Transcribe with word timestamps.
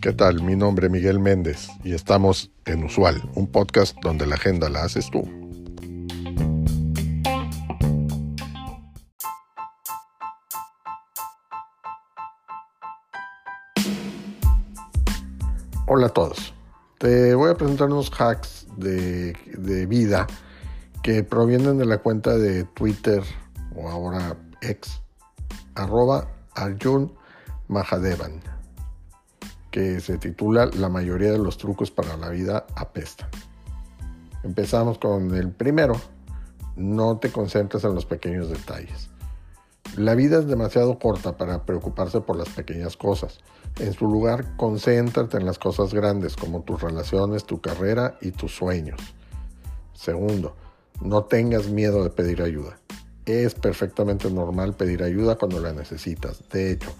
¿Qué 0.00 0.12
tal? 0.12 0.40
Mi 0.42 0.54
nombre 0.54 0.86
es 0.86 0.92
Miguel 0.92 1.18
Méndez 1.18 1.68
y 1.82 1.92
estamos 1.92 2.52
en 2.64 2.84
Usual, 2.84 3.28
un 3.34 3.48
podcast 3.48 3.96
donde 4.02 4.24
la 4.24 4.36
agenda 4.36 4.68
la 4.68 4.84
haces 4.84 5.10
tú. 5.10 5.22
Hola 15.88 16.06
a 16.06 16.10
todos. 16.10 16.54
Te 16.98 17.34
voy 17.34 17.50
a 17.50 17.54
presentar 17.54 17.88
unos 17.88 18.10
hacks 18.10 18.66
de, 18.76 19.86
vida 19.88 20.26
que 21.02 21.24
provienen 21.24 21.78
de 21.78 21.86
la 21.86 21.98
cuenta 21.98 22.36
de 22.36 22.64
Twitter 22.64 23.22
o 23.74 23.88
ahora 23.88 24.36
ex, 24.62 25.02
arroba 25.76 26.28
Arjun 26.54 27.12
Mahadevan, 27.68 28.40
que 29.70 30.00
se 30.00 30.18
titula 30.18 30.66
La 30.66 30.88
mayoría 30.88 31.32
de 31.32 31.38
los 31.38 31.58
trucos 31.58 31.90
para 31.90 32.16
la 32.16 32.30
vida 32.30 32.66
apestan. 32.74 33.28
Empezamos 34.42 34.98
con 34.98 35.34
el 35.34 35.50
primero, 35.50 36.00
no 36.76 37.18
te 37.18 37.30
concentres 37.30 37.84
en 37.84 37.94
los 37.94 38.06
pequeños 38.06 38.48
detalles. 38.48 39.10
La 39.96 40.14
vida 40.14 40.38
es 40.38 40.46
demasiado 40.46 40.98
corta 40.98 41.36
para 41.36 41.64
preocuparse 41.64 42.20
por 42.20 42.36
las 42.36 42.48
pequeñas 42.50 42.96
cosas. 42.96 43.38
En 43.78 43.92
su 43.92 44.06
lugar, 44.06 44.56
concéntrate 44.56 45.36
en 45.38 45.46
las 45.46 45.58
cosas 45.58 45.94
grandes 45.94 46.36
como 46.36 46.62
tus 46.62 46.82
relaciones, 46.82 47.44
tu 47.44 47.60
carrera 47.60 48.18
y 48.20 48.32
tus 48.32 48.54
sueños. 48.54 49.00
Segundo, 49.94 50.54
no 51.00 51.24
tengas 51.24 51.68
miedo 51.68 52.04
de 52.04 52.10
pedir 52.10 52.42
ayuda. 52.42 52.78
Es 53.26 53.54
perfectamente 53.54 54.30
normal 54.30 54.74
pedir 54.74 55.02
ayuda 55.02 55.36
cuando 55.36 55.60
la 55.60 55.72
necesitas. 55.72 56.48
De 56.48 56.70
hecho, 56.70 56.90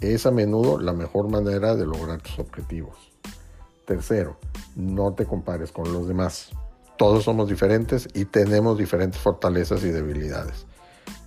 es 0.00 0.26
a 0.26 0.32
menudo 0.32 0.80
la 0.80 0.92
mejor 0.92 1.28
manera 1.30 1.76
de 1.76 1.86
lograr 1.86 2.20
tus 2.20 2.38
objetivos. 2.40 2.96
Tercero, 3.86 4.36
no 4.74 5.14
te 5.14 5.24
compares 5.24 5.70
con 5.70 5.92
los 5.92 6.08
demás. 6.08 6.50
Todos 6.96 7.24
somos 7.24 7.48
diferentes 7.48 8.08
y 8.12 8.24
tenemos 8.24 8.76
diferentes 8.76 9.20
fortalezas 9.20 9.84
y 9.84 9.90
debilidades. 9.90 10.66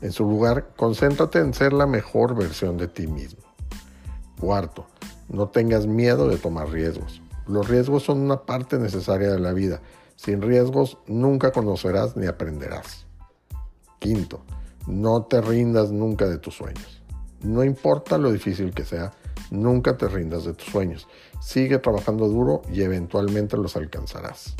En 0.01 0.11
su 0.11 0.25
lugar, 0.25 0.73
concéntrate 0.75 1.39
en 1.39 1.53
ser 1.53 1.71
la 1.71 1.87
mejor 1.87 2.35
versión 2.35 2.75
de 2.75 2.89
ti 2.89 3.07
mismo. 3.07 3.43
Cuarto, 4.37 4.85
no 5.29 5.47
tengas 5.47 5.87
miedo 5.87 6.27
de 6.27 6.37
tomar 6.37 6.69
riesgos. 6.69 7.21
Los 7.47 7.69
riesgos 7.69 8.03
son 8.03 8.19
una 8.19 8.41
parte 8.41 8.77
necesaria 8.79 9.31
de 9.31 9.39
la 9.39 9.53
vida. 9.53 9.81
Sin 10.17 10.41
riesgos 10.41 10.97
nunca 11.07 11.51
conocerás 11.51 12.17
ni 12.17 12.27
aprenderás. 12.27 13.07
Quinto, 14.01 14.41
no 14.87 15.25
te 15.25 15.41
rindas 15.41 15.91
nunca 15.91 16.27
de 16.27 16.39
tus 16.39 16.55
sueños. 16.55 17.03
No 17.43 17.63
importa 17.63 18.17
lo 18.17 18.31
difícil 18.31 18.73
que 18.73 18.83
sea, 18.83 19.13
nunca 19.51 19.95
te 19.95 20.07
rindas 20.07 20.43
de 20.43 20.55
tus 20.55 20.69
sueños. 20.69 21.07
Sigue 21.39 21.77
trabajando 21.77 22.27
duro 22.27 22.63
y 22.73 22.81
eventualmente 22.81 23.57
los 23.57 23.75
alcanzarás. 23.75 24.55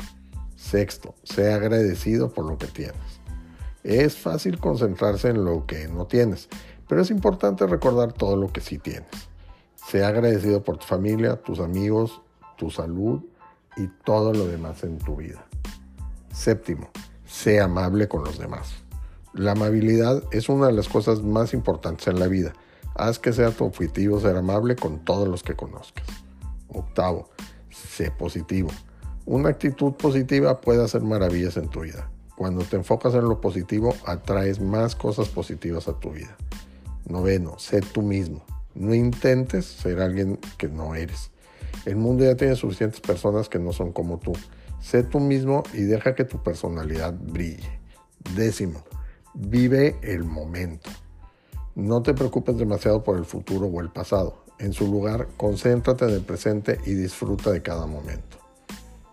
Sexto, 0.54 1.16
sea 1.24 1.56
agradecido 1.56 2.32
por 2.32 2.44
lo 2.44 2.56
que 2.56 2.68
tienes. 2.68 2.94
Es 3.82 4.16
fácil 4.16 4.60
concentrarse 4.60 5.30
en 5.30 5.44
lo 5.44 5.66
que 5.66 5.88
no 5.88 6.06
tienes, 6.06 6.48
pero 6.86 7.02
es 7.02 7.10
importante 7.10 7.66
recordar 7.66 8.12
todo 8.12 8.36
lo 8.36 8.52
que 8.52 8.60
sí 8.60 8.78
tienes. 8.78 9.10
Sea 9.74 10.06
agradecido 10.06 10.62
por 10.62 10.78
tu 10.78 10.86
familia, 10.86 11.34
tus 11.42 11.58
amigos, 11.58 12.22
tu 12.56 12.70
salud 12.70 13.24
y 13.76 13.88
todo 14.04 14.32
lo 14.32 14.46
demás 14.46 14.84
en 14.84 14.98
tu 14.98 15.16
vida. 15.16 15.44
Séptimo, 16.32 16.90
sea 17.26 17.64
amable 17.64 18.06
con 18.06 18.22
los 18.22 18.38
demás. 18.38 18.81
La 19.34 19.52
amabilidad 19.52 20.22
es 20.30 20.50
una 20.50 20.66
de 20.66 20.74
las 20.74 20.88
cosas 20.88 21.22
más 21.22 21.54
importantes 21.54 22.06
en 22.06 22.20
la 22.20 22.26
vida. 22.26 22.52
Haz 22.94 23.18
que 23.18 23.32
sea 23.32 23.50
tu 23.50 23.64
objetivo 23.64 24.20
ser 24.20 24.36
amable 24.36 24.76
con 24.76 25.02
todos 25.04 25.26
los 25.26 25.42
que 25.42 25.54
conozcas. 25.54 26.04
Octavo, 26.68 27.30
sé 27.70 28.10
positivo. 28.10 28.68
Una 29.24 29.48
actitud 29.48 29.94
positiva 29.94 30.60
puede 30.60 30.84
hacer 30.84 31.00
maravillas 31.00 31.56
en 31.56 31.70
tu 31.70 31.80
vida. 31.80 32.10
Cuando 32.36 32.62
te 32.64 32.76
enfocas 32.76 33.14
en 33.14 33.26
lo 33.26 33.40
positivo, 33.40 33.94
atraes 34.04 34.60
más 34.60 34.94
cosas 34.94 35.30
positivas 35.30 35.88
a 35.88 35.98
tu 35.98 36.10
vida. 36.10 36.36
Noveno, 37.08 37.58
sé 37.58 37.80
tú 37.80 38.02
mismo. 38.02 38.44
No 38.74 38.94
intentes 38.94 39.64
ser 39.64 40.00
alguien 40.00 40.38
que 40.58 40.68
no 40.68 40.94
eres. 40.94 41.30
El 41.86 41.96
mundo 41.96 42.24
ya 42.24 42.36
tiene 42.36 42.54
suficientes 42.56 43.00
personas 43.00 43.48
que 43.48 43.58
no 43.58 43.72
son 43.72 43.92
como 43.92 44.18
tú. 44.18 44.32
Sé 44.80 45.02
tú 45.04 45.20
mismo 45.20 45.62
y 45.72 45.82
deja 45.82 46.14
que 46.14 46.24
tu 46.24 46.42
personalidad 46.42 47.14
brille. 47.14 47.80
Décimo, 48.34 48.84
vive 49.34 49.96
el 50.02 50.24
momento. 50.24 50.90
No 51.74 52.02
te 52.02 52.14
preocupes 52.14 52.56
demasiado 52.56 53.02
por 53.02 53.16
el 53.16 53.24
futuro 53.24 53.66
o 53.66 53.80
el 53.80 53.90
pasado. 53.90 54.44
En 54.58 54.72
su 54.72 54.86
lugar, 54.86 55.28
concéntrate 55.36 56.04
en 56.04 56.10
el 56.10 56.20
presente 56.20 56.78
y 56.86 56.94
disfruta 56.94 57.50
de 57.50 57.62
cada 57.62 57.86
momento. 57.86 58.38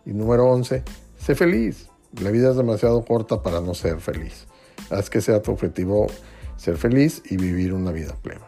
Y 0.06 0.12
número 0.12 0.46
11, 0.46 0.84
sé 1.18 1.35
feliz. 1.35 1.90
La 2.22 2.31
vida 2.31 2.52
es 2.52 2.58
demasiado 2.58 3.03
corta 3.06 3.41
para 3.41 3.62
no 3.62 3.74
ser 3.74 4.00
feliz. 4.00 4.46
Haz 4.90 5.09
que 5.09 5.22
sea 5.22 5.41
tu 5.41 5.52
objetivo 5.52 6.08
ser 6.58 6.78
feliz 6.78 7.22
y 7.29 7.38
vivir 7.38 7.74
una 7.74 7.91
vida 7.91 8.16
plena. 8.22 8.46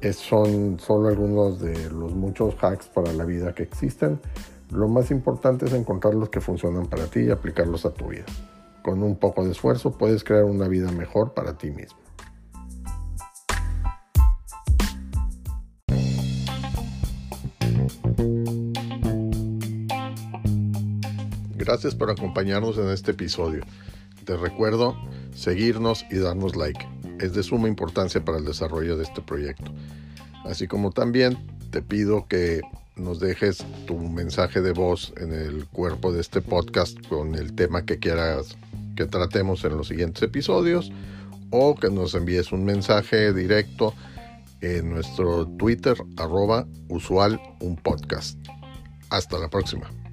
Estos 0.00 0.26
son 0.26 0.80
solo 0.80 1.08
algunos 1.08 1.60
de 1.60 1.90
los 1.90 2.14
muchos 2.14 2.54
hacks 2.62 2.86
para 2.86 3.12
la 3.12 3.24
vida 3.24 3.54
que 3.54 3.62
existen. 3.62 4.20
Lo 4.70 4.88
más 4.88 5.10
importante 5.10 5.66
es 5.66 5.72
encontrar 5.72 6.14
los 6.14 6.30
que 6.30 6.40
funcionan 6.40 6.86
para 6.86 7.06
ti 7.06 7.20
y 7.20 7.30
aplicarlos 7.30 7.84
a 7.84 7.90
tu 7.90 8.08
vida. 8.08 8.24
Con 8.84 9.02
un 9.02 9.16
poco 9.16 9.42
de 9.46 9.52
esfuerzo 9.52 9.92
puedes 9.92 10.24
crear 10.24 10.44
una 10.44 10.68
vida 10.68 10.92
mejor 10.92 11.32
para 11.32 11.56
ti 11.56 11.70
mismo. 11.70 11.96
Gracias 21.56 21.94
por 21.94 22.10
acompañarnos 22.10 22.76
en 22.76 22.90
este 22.90 23.12
episodio. 23.12 23.64
Te 24.26 24.36
recuerdo 24.36 24.94
seguirnos 25.34 26.04
y 26.10 26.18
darnos 26.18 26.54
like. 26.54 26.86
Es 27.20 27.32
de 27.32 27.42
suma 27.42 27.68
importancia 27.68 28.22
para 28.22 28.36
el 28.36 28.44
desarrollo 28.44 28.98
de 28.98 29.04
este 29.04 29.22
proyecto. 29.22 29.72
Así 30.44 30.68
como 30.68 30.90
también 30.90 31.38
te 31.70 31.80
pido 31.80 32.26
que 32.28 32.60
nos 32.96 33.18
dejes 33.18 33.64
tu 33.86 33.96
mensaje 33.96 34.60
de 34.60 34.72
voz 34.72 35.14
en 35.16 35.32
el 35.32 35.66
cuerpo 35.68 36.12
de 36.12 36.20
este 36.20 36.42
podcast 36.42 36.98
con 37.08 37.34
el 37.34 37.54
tema 37.54 37.86
que 37.86 37.98
quieras 37.98 38.58
que 38.94 39.06
tratemos 39.06 39.64
en 39.64 39.76
los 39.76 39.88
siguientes 39.88 40.22
episodios 40.22 40.90
o 41.50 41.74
que 41.74 41.90
nos 41.90 42.14
envíes 42.14 42.52
un 42.52 42.64
mensaje 42.64 43.32
directo 43.32 43.94
en 44.60 44.90
nuestro 44.90 45.46
Twitter 45.46 45.96
arroba 46.16 46.66
usual 46.88 47.40
un 47.60 47.76
podcast. 47.76 48.38
Hasta 49.10 49.38
la 49.38 49.48
próxima. 49.48 50.03